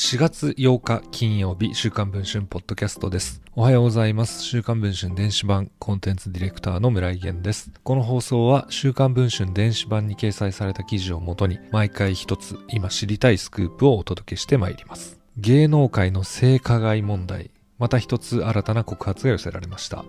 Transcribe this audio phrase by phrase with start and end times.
[0.00, 3.42] 4月8日金曜日週刊文春ポッドキャストです。
[3.56, 4.44] おはようございます。
[4.44, 7.72] 週刊文春電子版コンテンツディレクターの村井源です。
[7.82, 15.18] この放送は週刊文春電子版に掲載された記事をもとに毎回一つ今知りたいスクープをお届けしてまいります。
[15.36, 20.04] 芸能界の性加害問題、また一つ新たな告発が寄せられました。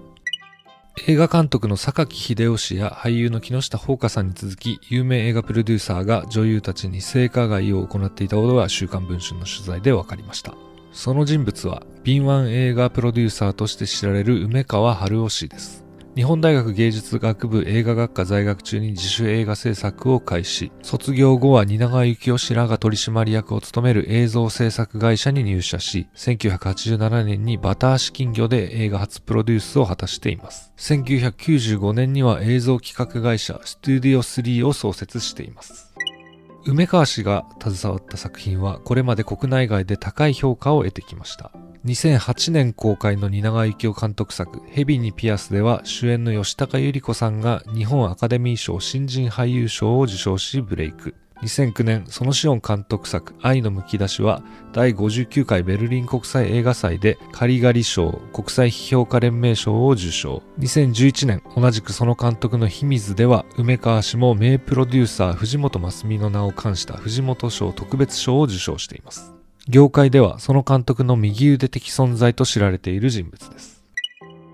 [1.08, 10.54] 映画監督の榊秀夫氏や俳優の木下ほうかさんに続き有名映画プロデューサーが女優たちに性加害を行っていたことが週刊文春の取材で分かりました。
[10.92, 15.89] その人物は敏腕映画プロデューサーとして知られる梅川春夫氏です。
[16.16, 20.72] 日本大学芸術学部映画学科在学中に自主映画制作を開始。
[20.82, 30.74] 卒業後は蜷川幸雄氏らが取締役を務める映像制作会社に入社し1987年にバター式金魚で映画初プロデュースを果たしています。
[30.78, 35.94] 1995年には映像企画会社スタディオ3を創設しています。
[36.66, 41.52] 梅川氏が携わった作品はこれまで国内外で高い評価を得てきました。
[41.86, 51.16] 2008年公開の蜷川幸雄監督作「ヘビにピアス」では主演の吉高由里子さんが日本アカデミー賞新人俳優賞を受賞しブレイク。
[51.42, 60.44] 2009年そのシオン監督作「愛のむき出し」は第59回ベルリン国際映画祭でカリガリ賞国際批評家連盟賞を受賞。
[60.60, 69.39] 2011年同じくその監督の「秘密」では梅川氏も名プロデューサー藤本真澄の名を冠した藤本賞特別賞を受賞しています。
[69.70, 73.84] 業界ではその監督の右腕的存在と知られている人物です。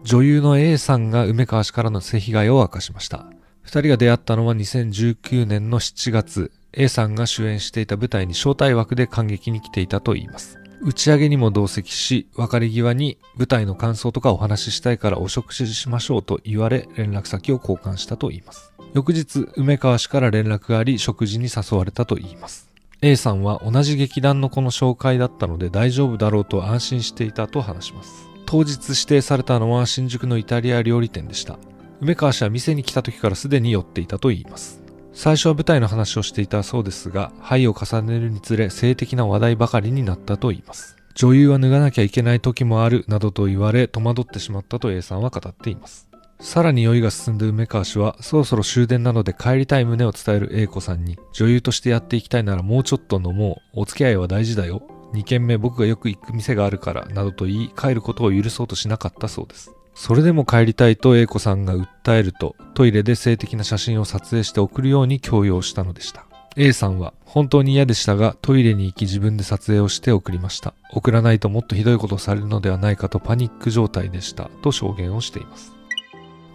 [0.03, 3.25] 女優の A さんが梅川氏からの性被害を明かしました。
[3.61, 6.51] 二人が出会ったのは2019年の7月。
[6.73, 10.59] A さんが主演していた舞台に招待枠で感激に来ていたといいます。
[10.81, 18.73] 打ち上げにも同席し別れ際に舞台の感想とかお話ししたいからお食事しましょうと言われ連絡先を交換したといいます。
[18.93, 22.74] 翌日梅川氏から連絡があり食事に誘われたといいます。
[23.01, 28.27] A さんは同じ劇団の子の紹介だったので大丈夫だろうと安心していたと話します。
[28.45, 31.57] 当日指定されたのは新宿のイタリア料理店でした。
[32.01, 34.81] 梅川氏は店に来た時からすでに寄っていたといいます。
[35.13, 40.97] 最初は舞台の話をしていたそうですが灰を重ねるにつれ性的な話題ばかりになったといいます。
[41.15, 46.09] 女優は脱がなきゃいけない時もあるなどと言われ戸惑ってしまったと A さんは語っています。
[46.39, 53.81] さらに酔いが進んだ梅川氏はそろそろ終電なので帰りたい旨を伝える A 子さんに女優としてやっていきたいならもうちょっと飲もう。
[53.81, 54.81] お付き合いは大事だよ。
[55.13, 59.71] 2軒目僕がよく行く店があるからなどと言い帰ることを許そうとしなかったそうです。
[59.93, 66.25] それでも帰りたいと A 子さんが訴えるとトイレで性的な写真を撮影して送るように強要したのでした。
[66.57, 70.73] A さんは本当に嫌でしたがトイレに行き自分で撮影をして送りました。
[70.91, 74.49] 送らないともっとひどいことをされるのではないかとパニック状態でした。
[74.61, 75.75] と証言をしています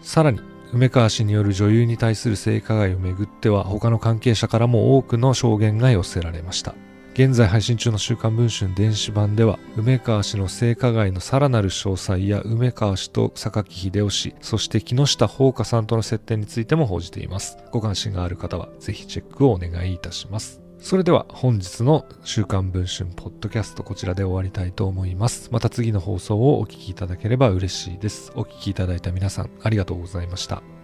[0.02, 0.40] さらに
[0.72, 6.74] 梅川氏による女優に対する性加害をめぐっては他の関係者からも多くの証言が寄せられました。
[7.12, 17.58] 現在配信中の週刊文春電子版では梅川氏の性加害のさらなる詳細や梅川氏と榊秀夫氏そして木下ほうかさんとの接点についても報じています。
[17.72, 20.59] ご関心がある方はぜひチェックをお願いいたします。
[20.80, 25.50] それでは本日の週刊文春ポッドキャストこちらで終わりたいと思います。
[25.52, 28.32] また次の放送をお聞きいただければ嬉しいです。
[28.34, 30.79] お聞きいただいた皆さんありがとうございました。